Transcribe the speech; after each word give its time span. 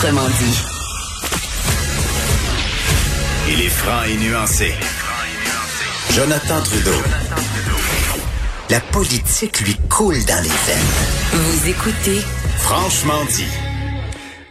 Autrement 0.00 0.28
dit. 0.28 0.58
Il 3.50 3.60
est 3.62 3.68
franc 3.68 4.04
et 4.04 4.16
nuancé. 4.16 4.72
Jonathan 6.12 6.62
Trudeau. 6.62 6.96
La 8.70 8.78
politique 8.78 9.58
lui 9.60 9.74
coule 9.88 10.14
dans 10.24 10.40
les 10.40 10.48
veines. 10.48 11.32
Vous 11.32 11.68
écoutez 11.68 12.20
Franchement 12.58 13.24
dit. 13.28 13.46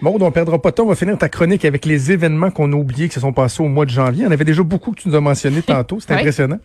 Maud, 0.02 0.21
on 0.21 0.25
ne 0.25 0.31
perdra 0.31 0.62
pas 0.62 0.71
de 0.71 0.75
temps. 0.75 0.83
On 0.83 0.88
va 0.88 0.96
finir 0.96 1.18
ta 1.18 1.30
chronique 1.30 1.64
avec 1.64 1.86
les 1.86 2.11
événements 2.11 2.52
qu'on 2.52 2.73
a 2.73 2.75
oubliés 2.75 3.07
qui 3.07 3.14
se 3.16 3.21
sont 3.21 3.32
passés 3.32 3.64
au 3.64 3.68
mois 3.70 3.86
de 3.86 3.91
janvier. 3.91 4.23
Il 4.23 4.25
y 4.25 4.27
en 4.27 4.32
avait 4.32 4.43
déjà 4.43 4.64
beaucoup 4.64 4.91
que 4.91 5.00
tu 5.02 5.07
nous 5.07 5.16
as 5.16 5.21
mentionnés 5.21 5.61
tantôt. 5.66 6.00
C'est 6.02 6.11
Oui. 6.14 6.20
impressionnant. 6.20 6.59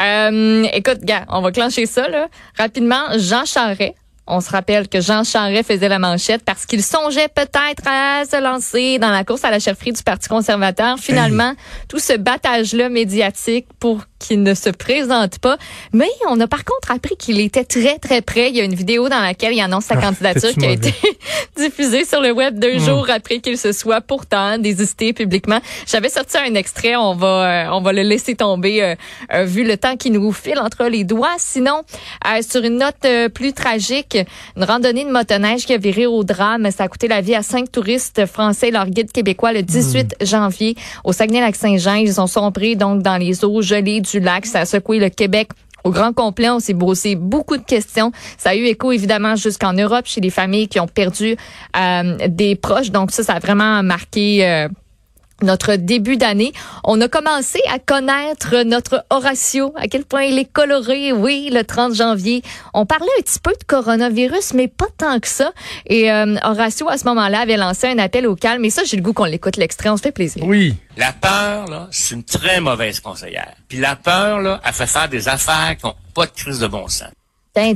Euh, 0.00 0.64
écoute, 0.72 1.00
gars, 1.02 1.26
on 1.28 1.42
va 1.42 1.52
clencher 1.52 1.84
ça 1.84 2.08
là. 2.08 2.28
rapidement. 2.56 3.18
Jean 3.18 3.44
Charret. 3.44 3.94
On 4.26 4.40
se 4.40 4.50
rappelle 4.50 4.88
que 4.88 5.00
Jean 5.00 5.22
Charret 5.22 5.62
faisait 5.62 5.88
la 5.88 5.98
manchette 5.98 6.42
parce 6.44 6.66
qu'il 6.66 6.82
songeait 6.82 7.28
peut-être 7.28 7.82
à 7.86 8.24
se 8.24 8.42
lancer 8.42 8.98
dans 8.98 9.10
la 9.10 9.24
course 9.24 9.44
à 9.44 9.50
la 9.50 9.60
chefferie 9.60 9.92
du 9.92 10.02
Parti 10.02 10.28
conservateur. 10.28 10.98
Finalement, 10.98 11.52
tout 11.88 11.98
ce 12.00 12.14
battage-là 12.14 12.88
médiatique 12.88 13.66
pour 13.78 14.00
qu'il 14.18 14.42
ne 14.42 14.54
se 14.54 14.70
présente 14.70 15.38
pas. 15.38 15.56
Mais 15.92 16.08
on 16.28 16.40
a 16.40 16.46
par 16.46 16.64
contre 16.64 16.90
appris 16.90 17.16
qu'il 17.16 17.40
était 17.40 17.64
très, 17.64 17.98
très 17.98 18.22
près. 18.22 18.50
Il 18.50 18.56
y 18.56 18.60
a 18.60 18.64
une 18.64 18.74
vidéo 18.74 19.08
dans 19.08 19.20
laquelle 19.20 19.52
il 19.52 19.60
annonce 19.60 19.84
sa 19.84 19.96
Ah, 19.96 20.00
candidature 20.00 20.52
qui 20.54 20.64
a 20.64 20.70
été 20.70 20.94
diffusée 21.56 22.04
sur 22.04 22.20
le 22.20 22.32
web 22.32 22.58
deux 22.58 22.78
jours 22.78 23.08
après 23.10 23.38
qu'il 23.38 23.58
se 23.58 23.72
soit 23.72 24.00
pourtant 24.00 24.58
désisté 24.58 25.12
publiquement. 25.12 25.60
J'avais 25.86 26.08
sorti 26.08 26.36
un 26.38 26.54
extrait, 26.54 26.96
on 26.96 27.14
va 27.14 27.66
euh, 27.66 27.70
on 27.72 27.80
va 27.80 27.92
le 27.92 28.02
laisser 28.02 28.34
tomber 28.34 28.82
euh, 28.82 28.94
euh, 29.32 29.44
vu 29.44 29.64
le 29.64 29.76
temps 29.76 29.96
qui 29.96 30.10
nous 30.10 30.32
file 30.32 30.58
entre 30.58 30.84
les 30.84 31.04
doigts. 31.04 31.34
Sinon, 31.38 31.82
sur 32.48 32.62
une 32.62 32.78
note 32.78 33.06
plus 33.34 33.52
tragique, 33.52 34.15
une 34.56 34.64
randonnée 34.64 35.04
de 35.04 35.10
motoneige 35.10 35.66
qui 35.66 35.74
a 35.74 35.78
viré 35.78 36.06
au 36.06 36.24
drame, 36.24 36.70
ça 36.70 36.84
a 36.84 36.88
coûté 36.88 37.08
la 37.08 37.20
vie 37.20 37.34
à 37.34 37.42
cinq 37.42 37.70
touristes 37.70 38.26
français 38.26 38.70
leur 38.70 38.86
guide 38.86 39.12
québécois 39.12 39.52
le 39.52 39.62
18 39.62 40.16
janvier 40.22 40.76
au 41.04 41.12
Saguenay-Lac-Saint-Jean. 41.12 41.94
Ils 41.94 42.20
ont 42.20 42.26
sombré 42.26 42.74
donc 42.74 43.02
dans 43.02 43.16
les 43.16 43.44
eaux 43.44 43.62
gelées 43.62 44.00
du 44.00 44.20
lac, 44.20 44.46
ça 44.46 44.60
a 44.60 44.64
secoué 44.66 44.98
le 44.98 45.08
Québec 45.08 45.48
au 45.84 45.90
grand 45.90 46.12
complet, 46.12 46.50
on 46.50 46.58
s'est 46.58 46.74
posé 46.74 47.14
beaucoup 47.14 47.56
de 47.56 47.62
questions. 47.62 48.10
Ça 48.38 48.50
a 48.50 48.54
eu 48.56 48.64
écho 48.64 48.90
évidemment 48.90 49.36
jusqu'en 49.36 49.72
Europe 49.72 50.06
chez 50.06 50.20
les 50.20 50.30
familles 50.30 50.66
qui 50.66 50.80
ont 50.80 50.88
perdu 50.88 51.36
euh, 51.76 52.16
des 52.28 52.56
proches. 52.56 52.90
Donc 52.90 53.12
ça, 53.12 53.22
ça 53.22 53.34
a 53.34 53.38
vraiment 53.38 53.84
marqué. 53.84 54.44
euh, 54.44 54.68
notre 55.42 55.76
début 55.76 56.16
d'année, 56.16 56.52
on 56.84 57.00
a 57.00 57.08
commencé 57.08 57.60
à 57.70 57.78
connaître 57.78 58.62
notre 58.64 59.04
Horatio, 59.10 59.72
à 59.76 59.86
quel 59.86 60.04
point 60.04 60.22
il 60.22 60.38
est 60.38 60.50
coloré, 60.50 61.12
oui, 61.12 61.50
le 61.52 61.62
30 61.62 61.94
janvier. 61.94 62.42
On 62.74 62.86
parlait 62.86 63.06
un 63.18 63.22
petit 63.22 63.38
peu 63.38 63.52
de 63.52 63.64
coronavirus, 63.66 64.54
mais 64.54 64.68
pas 64.68 64.86
tant 64.96 65.20
que 65.20 65.28
ça. 65.28 65.52
Et 65.86 66.10
euh, 66.10 66.36
Horatio, 66.42 66.88
à 66.88 66.98
ce 66.98 67.04
moment-là, 67.04 67.40
avait 67.40 67.56
lancé 67.56 67.86
un 67.86 67.98
appel 67.98 68.26
au 68.26 68.36
calme. 68.36 68.64
Et 68.64 68.70
ça, 68.70 68.82
j'ai 68.84 68.96
le 68.96 69.02
goût 69.02 69.12
qu'on 69.12 69.24
l'écoute 69.24 69.56
l'extrait, 69.56 69.90
on 69.90 69.96
se 69.96 70.02
fait 70.02 70.12
plaisir. 70.12 70.42
Oui. 70.44 70.74
La 70.96 71.12
peur, 71.12 71.66
là, 71.66 71.88
c'est 71.90 72.14
une 72.14 72.24
très 72.24 72.60
mauvaise 72.60 73.00
conseillère. 73.00 73.52
Puis 73.68 73.78
la 73.78 73.96
peur, 73.96 74.40
là, 74.40 74.60
elle 74.64 74.72
fait 74.72 74.86
faire 74.86 75.08
des 75.08 75.28
affaires 75.28 75.76
qui 75.78 75.84
n'ont 75.84 75.94
pas 76.14 76.24
de 76.24 76.30
crise 76.30 76.60
de 76.60 76.66
bon 76.66 76.88
sens. 76.88 77.10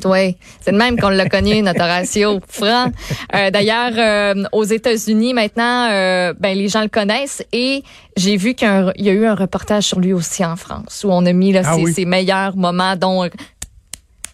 Ouais. 0.04 0.36
C'est 0.60 0.72
de 0.72 0.76
même 0.76 0.98
qu'on 1.00 1.08
l'a 1.08 1.28
connu, 1.28 1.62
notre 1.62 1.80
Horatio 1.80 2.40
franc. 2.48 2.92
Euh, 3.34 3.50
D'ailleurs, 3.50 3.92
euh, 3.96 4.44
aux 4.52 4.64
États-Unis, 4.64 5.32
maintenant, 5.34 5.90
euh, 5.90 6.34
ben, 6.38 6.56
les 6.56 6.68
gens 6.68 6.82
le 6.82 6.88
connaissent 6.88 7.42
et 7.52 7.82
j'ai 8.16 8.36
vu 8.36 8.54
qu'il 8.54 8.68
y, 8.96 9.08
a 9.08 9.12
eu 9.12 9.24
un 9.26 9.34
reportage 9.34 9.84
sur 9.84 10.00
lui 10.00 10.12
aussi 10.12 10.44
en 10.44 10.56
France 10.56 11.02
où 11.04 11.10
on 11.10 11.24
a 11.26 11.32
mis 11.32 11.52
là, 11.52 11.62
Ah 11.64 11.74
ses, 11.76 11.82
oui. 11.82 11.92
ses 11.94 12.04
meilleurs 12.04 12.56
moments, 12.56 12.94
dont 12.96 13.24
euh, 13.24 13.28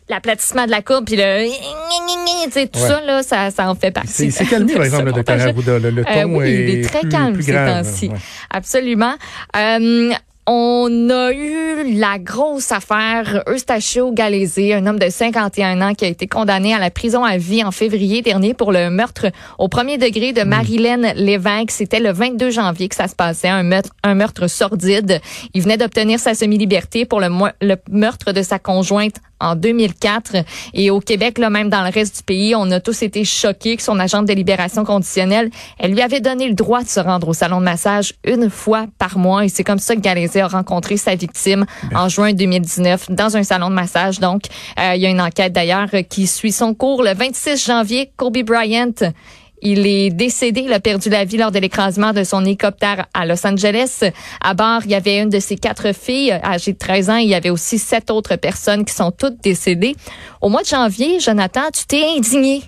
l'aplatissement 0.08 0.66
de 0.66 0.70
la 0.70 0.82
courbe, 0.82 1.04
puis 1.06 1.16
le... 1.16 1.46
Tout 2.46 2.52
Ouais. 2.54 2.68
ça, 2.88 3.00
là, 3.00 3.22
ça, 3.24 3.50
ça 3.50 3.68
en 3.68 3.74
fait 3.74 3.90
partie. 3.90 4.30
C'est 4.30 4.44
calmé, 4.46 4.72
par 4.74 4.84
exemple, 4.84 5.06
le. 5.06 5.30
Arruda. 5.30 5.78
Le, 5.80 5.90
le 5.90 6.02
Euh, 6.08 6.22
ton 6.22 6.36
oui, 6.36 6.50
il 6.52 6.70
est 6.76 6.82
très 6.88 7.00
plus- 7.00 7.08
calme 7.08 7.32
plus 7.34 7.42
ces 7.42 7.52
temps-ci. 7.52 8.08
ouais. 8.08 8.16
Absolument. 8.50 9.14
Euh, 9.56 10.12
on 10.46 11.10
a 11.10 11.32
eu 11.32 11.98
la 11.98 12.18
grosse 12.18 12.70
affaire 12.70 13.42
Eustachio 13.48 14.12
Galézé, 14.12 14.74
un 14.74 14.86
homme 14.86 14.98
de 14.98 15.08
51 15.10 15.80
ans 15.82 15.94
qui 15.94 16.04
a 16.04 16.08
été 16.08 16.28
condamné 16.28 16.72
à 16.72 16.78
la 16.78 16.90
prison 16.90 17.24
à 17.24 17.36
vie 17.36 17.64
en 17.64 17.72
février 17.72 18.22
dernier 18.22 18.54
pour 18.54 18.70
le 18.70 18.88
meurtre 18.90 19.26
au 19.58 19.68
premier 19.68 19.98
degré 19.98 20.32
de 20.32 20.42
Marilyn 20.42 21.14
Lévesque. 21.14 21.72
C'était 21.72 21.98
le 21.98 22.12
22 22.12 22.50
janvier 22.50 22.88
que 22.88 22.94
ça 22.94 23.08
se 23.08 23.16
passait, 23.16 23.48
un 23.48 23.64
meurtre, 23.64 23.90
un 24.04 24.14
meurtre 24.14 24.46
sordide. 24.46 25.20
Il 25.52 25.62
venait 25.62 25.78
d'obtenir 25.78 26.20
sa 26.20 26.34
semi-liberté 26.34 27.04
pour 27.04 27.20
le, 27.20 27.28
meurtre 27.90 28.32
de 28.32 28.42
sa 28.42 28.60
conjointe 28.60 29.16
en 29.40 29.54
2004. 29.56 30.36
Et 30.74 30.90
au 30.90 31.00
Québec, 31.00 31.38
là, 31.38 31.50
même 31.50 31.68
dans 31.68 31.82
le 31.82 31.90
reste 31.90 32.18
du 32.18 32.22
pays, 32.22 32.54
on 32.54 32.70
a 32.70 32.80
tous 32.80 33.02
été 33.02 33.24
choqués 33.24 33.76
que 33.76 33.82
son 33.82 33.98
agent 33.98 34.22
de 34.22 34.32
libération 34.32 34.84
conditionnelle, 34.84 35.50
elle 35.78 35.92
lui 35.92 36.02
avait 36.02 36.20
donné 36.20 36.48
le 36.48 36.54
droit 36.54 36.82
de 36.82 36.88
se 36.88 37.00
rendre 37.00 37.28
au 37.28 37.34
salon 37.34 37.60
de 37.60 37.64
massage 37.64 38.14
une 38.24 38.50
fois 38.50 38.86
par 38.98 39.18
mois. 39.18 39.44
Et 39.44 39.48
c'est 39.48 39.64
comme 39.64 39.78
ça 39.78 39.94
que 39.94 40.00
Galézé 40.00 40.40
a 40.40 40.48
rencontré 40.48 40.96
sa 40.96 41.14
victime 41.14 41.66
en 41.94 42.08
juin 42.08 42.32
2019 42.32 43.10
dans 43.10 43.36
un 43.36 43.42
salon 43.42 43.70
de 43.70 43.74
massage. 43.74 44.20
Donc, 44.20 44.44
euh, 44.78 44.94
il 44.94 45.02
y 45.02 45.06
a 45.06 45.10
une 45.10 45.20
enquête 45.20 45.52
d'ailleurs 45.52 45.88
qui 46.08 46.26
suit 46.26 46.52
son 46.52 46.74
cours. 46.74 47.02
Le 47.02 47.14
26 47.14 47.64
janvier, 47.64 48.10
Kobe 48.16 48.38
Bryant 48.38 48.92
il 49.62 49.86
est 49.86 50.10
décédé, 50.10 50.62
il 50.62 50.72
a 50.72 50.80
perdu 50.80 51.08
la 51.08 51.24
vie 51.24 51.38
lors 51.38 51.50
de 51.50 51.58
l'écrasement 51.58 52.12
de 52.12 52.24
son 52.24 52.44
hélicoptère 52.44 53.06
à 53.14 53.26
Los 53.26 53.46
Angeles. 53.46 54.04
À 54.40 54.54
bord, 54.54 54.80
il 54.84 54.90
y 54.90 54.94
avait 54.94 55.20
une 55.20 55.30
de 55.30 55.40
ses 55.40 55.56
quatre 55.56 55.94
filles 55.94 56.32
âgées 56.32 56.72
de 56.72 56.78
13 56.78 57.10
ans. 57.10 57.16
Il 57.16 57.28
y 57.28 57.34
avait 57.34 57.50
aussi 57.50 57.78
sept 57.78 58.10
autres 58.10 58.36
personnes 58.36 58.84
qui 58.84 58.94
sont 58.94 59.10
toutes 59.10 59.42
décédées. 59.42 59.96
Au 60.40 60.48
mois 60.48 60.62
de 60.62 60.68
janvier, 60.68 61.20
Jonathan, 61.20 61.62
tu 61.72 61.86
t'es 61.86 62.04
indigné 62.16 62.62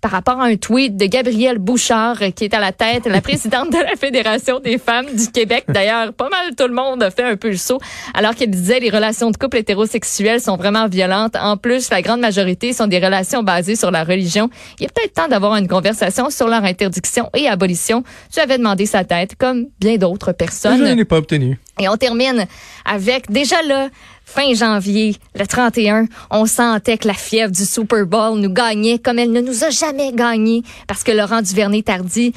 par 0.00 0.10
rapport 0.10 0.40
à 0.40 0.46
un 0.46 0.56
tweet 0.56 0.96
de 0.96 1.06
Gabrielle 1.06 1.58
Bouchard, 1.58 2.16
euh, 2.22 2.30
qui 2.30 2.44
est 2.44 2.54
à 2.54 2.60
la 2.60 2.72
tête, 2.72 3.06
la 3.06 3.20
présidente 3.20 3.70
de 3.70 3.78
la 3.78 3.96
Fédération 3.96 4.58
des 4.60 4.78
femmes 4.78 5.06
du 5.14 5.28
Québec. 5.28 5.64
D'ailleurs, 5.68 6.12
pas 6.12 6.28
mal 6.28 6.54
tout 6.56 6.66
le 6.66 6.74
monde 6.74 7.02
a 7.02 7.10
fait 7.10 7.24
un 7.24 7.36
peu 7.36 7.50
le 7.50 7.56
saut, 7.56 7.78
alors 8.14 8.34
qu'elle 8.34 8.50
disait 8.50 8.80
les 8.80 8.90
relations 8.90 9.30
de 9.30 9.36
couple 9.36 9.58
hétérosexuels 9.58 10.40
sont 10.40 10.56
vraiment 10.56 10.88
violentes. 10.88 11.36
En 11.36 11.56
plus, 11.56 11.90
la 11.90 12.02
grande 12.02 12.20
majorité 12.20 12.72
sont 12.72 12.86
des 12.86 12.98
relations 12.98 13.42
basées 13.42 13.76
sur 13.76 13.90
la 13.90 14.04
religion. 14.04 14.50
Il 14.78 14.86
est 14.86 14.92
peut-être 14.92 15.14
temps 15.14 15.28
d'avoir 15.28 15.56
une 15.56 15.68
conversation 15.68 16.30
sur 16.30 16.48
leur 16.48 16.64
interdiction 16.64 17.28
et 17.34 17.48
abolition. 17.48 18.02
Tu 18.32 18.40
avais 18.40 18.58
demandé 18.58 18.86
sa 18.86 19.04
tête, 19.04 19.36
comme 19.36 19.66
bien 19.80 19.96
d'autres 19.96 20.32
personnes. 20.32 20.78
Je 20.78 20.84
ne 20.84 20.94
l'ai 20.94 21.04
pas 21.04 21.18
obtenu. 21.18 21.58
Et 21.80 21.88
on 21.88 21.96
termine 21.96 22.46
avec 22.84 23.30
déjà 23.30 23.62
là, 23.62 23.88
fin 24.24 24.54
janvier, 24.54 25.16
le 25.34 25.46
31, 25.46 26.06
on 26.30 26.46
sentait 26.46 26.98
que 26.98 27.08
la 27.08 27.14
fièvre 27.14 27.50
du 27.50 27.64
Super 27.64 28.06
Bowl 28.06 28.38
nous 28.38 28.52
gagnait 28.52 28.98
comme 28.98 29.18
elle 29.18 29.32
ne 29.32 29.40
nous 29.40 29.64
a 29.64 29.70
jamais 29.70 30.12
gagné 30.12 30.62
parce 30.86 31.02
que 31.02 31.10
Laurent 31.10 31.42
Duvernay-Tardy 31.42 32.32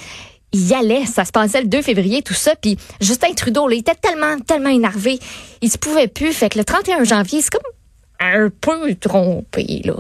il 0.54 0.68
y 0.68 0.74
allait, 0.74 1.06
ça 1.06 1.26
se 1.26 1.32
passait 1.32 1.62
le 1.62 1.68
2 1.68 1.82
février, 1.82 2.22
tout 2.22 2.36
ça, 2.36 2.56
puis 2.56 2.78
Justin 3.02 3.34
Trudeau, 3.34 3.68
là, 3.68 3.76
il 3.76 3.80
était 3.80 3.96
tellement, 3.96 4.40
tellement 4.40 4.70
énervé, 4.70 5.20
il 5.62 5.72
se 5.72 5.80
pouvait 5.80 6.08
plus, 6.08 6.32
fait 6.32 6.50
que 6.50 6.60
le 6.60 6.64
31 6.64 7.04
janvier, 7.04 7.42
c'est 7.42 7.50
comme 7.50 7.62
un 8.20 8.50
peu 8.62 8.94
trompé, 8.96 9.82
là. 9.84 9.96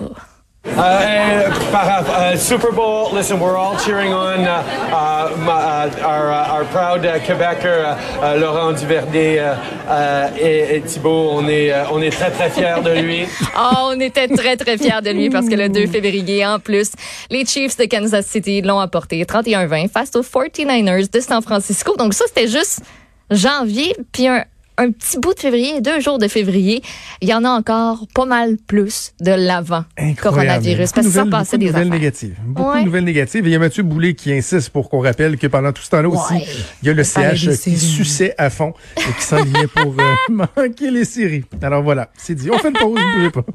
Uh, 0.65 1.51
par- 1.71 2.07
uh, 2.09 2.37
Super 2.37 2.71
Bowl, 2.71 3.11
listen, 3.13 3.37
we're 3.39 3.57
all 3.57 3.77
cheering 3.77 4.13
on 4.13 4.39
uh, 4.39 4.63
uh, 4.91 5.29
uh, 5.45 6.01
our, 6.03 6.31
uh, 6.31 6.65
proud 6.71 7.05
uh, 7.05 7.19
Quebecer, 7.19 7.83
uh, 7.83 8.21
uh, 8.21 8.37
Laurent 8.39 8.73
Duvernay 8.73 9.39
uh, 9.39 9.55
uh, 9.87 10.31
et, 10.39 10.81
Thibault. 10.85 11.31
On 11.33 11.47
est, 11.47 11.69
uh, 11.69 11.85
on 11.91 12.01
est 12.01 12.11
très, 12.11 12.31
très 12.31 12.49
fiers 12.49 12.81
de 12.83 13.01
lui. 13.01 13.27
Oh, 13.55 13.91
on 13.93 13.99
était 13.99 14.27
très, 14.27 14.55
très 14.57 14.77
fiers 14.77 15.01
de 15.03 15.11
lui 15.11 15.29
parce 15.29 15.47
que 15.47 15.55
le 15.55 15.69
2 15.69 15.85
février, 15.87 16.45
en 16.45 16.59
plus, 16.59 16.91
les 17.29 17.45
Chiefs 17.45 17.77
de 17.77 17.85
Kansas 17.85 18.25
City 18.25 18.61
l'ont 18.61 18.79
apporté 18.79 19.23
31-20 19.23 19.89
face 19.89 20.15
aux 20.15 20.23
49ers 20.23 21.11
de 21.11 21.19
San 21.19 21.41
Francisco. 21.41 21.95
Donc 21.97 22.13
ça, 22.13 22.25
c'était 22.27 22.47
juste 22.47 22.81
janvier, 23.29 23.95
puis 24.11 24.27
un, 24.27 24.45
un 24.77 24.91
petit 24.91 25.17
bout 25.19 25.33
de 25.33 25.39
février, 25.39 25.81
deux 25.81 25.99
jours 25.99 26.17
de 26.17 26.27
février. 26.27 26.81
Il 27.21 27.29
y 27.29 27.33
en 27.33 27.43
a 27.43 27.49
encore 27.49 28.05
pas 28.13 28.25
mal 28.25 28.57
plus 28.67 29.13
de 29.21 29.31
l'avant 29.31 29.85
coronavirus. 30.21 30.91
Parce 30.91 31.07
que 31.07 31.13
ça 31.13 31.25
passait 31.25 31.57
des 31.57 31.67
nouvelles 31.67 31.81
affaires. 31.83 31.93
négatives. 31.93 32.35
Beaucoup 32.45 32.71
Ouais. 32.71 32.79
de 32.81 32.85
nouvelles 32.85 33.03
négatives. 33.03 33.45
Et 33.45 33.49
il 33.49 33.51
y 33.51 33.55
a 33.55 33.59
Mathieu 33.59 33.83
Boulay 33.83 34.13
qui 34.15 34.31
insiste 34.33 34.69
pour 34.69 34.89
qu'on 34.89 35.01
rappelle 35.01 35.37
que 35.37 35.47
pendant 35.47 35.71
tout 35.71 35.81
ce 35.83 35.89
temps-là 35.91 36.09
aussi, 36.09 36.33
Ouais. 36.33 36.47
il 36.81 36.87
y 36.87 36.89
a 36.89 36.93
le 36.93 37.03
CH 37.03 37.49
qui 37.61 37.77
suçait 37.77 38.33
à 38.37 38.49
fond 38.49 38.73
et 38.97 39.13
qui 39.19 39.23
s'enlignait 39.25 39.67
pour 39.67 39.93
euh, 39.99 40.13
manquer 40.57 40.91
les 40.91 41.05
séries. 41.05 41.45
Alors 41.61 41.83
voilà, 41.83 42.09
c'est 42.17 42.35
dit. 42.35 42.49
On 42.51 42.57
fait 42.57 42.69
une 42.69 42.73
pause, 42.77 42.95
ne 42.99 43.15
bougez 43.17 43.29
pas. 43.31 43.45